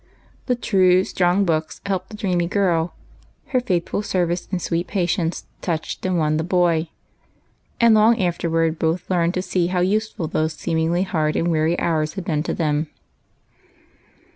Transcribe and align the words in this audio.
The 0.47 0.55
true, 0.55 1.03
strong 1.03 1.45
books 1.45 1.79
helped 1.85 2.09
the 2.09 2.17
dreamy 2.17 2.47
girl; 2.47 2.95
her 3.49 3.59
faithful 3.59 4.01
service 4.01 4.47
and 4.49 4.59
sweet 4.59 4.87
patience 4.87 5.45
touched 5.61 6.03
and 6.07 6.17
won 6.17 6.37
the 6.37 6.43
boy; 6.43 6.89
and 7.79 7.93
long 7.93 8.19
afterward 8.19 8.79
both 8.79 9.07
learned 9.11 9.35
to 9.35 9.43
see 9.43 9.67
how 9.67 9.81
useful 9.81 10.25
those 10.27 10.53
seemingly 10.53 11.03
hard 11.03 11.35
and 11.35 11.49
weary 11.51 11.77
hours 11.79 12.13
had 12.15 12.25
been 12.25 12.41
to 12.41 12.53
them. 12.55 12.89